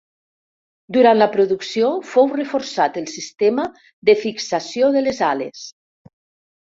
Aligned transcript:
Durant 0.95 1.19
la 1.19 1.27
producció, 1.35 1.91
fou 2.13 2.31
reforçat 2.39 2.97
el 3.03 3.07
sistema 3.17 3.67
de 4.11 4.19
fixació 4.25 4.91
de 4.97 5.05
les 5.09 5.21
ales. 5.33 5.67